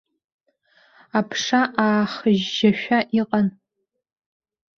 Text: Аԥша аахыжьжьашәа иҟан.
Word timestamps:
Аԥша 1.19 1.61
аахыжьжьашәа 1.83 2.99
иҟан. 3.19 3.47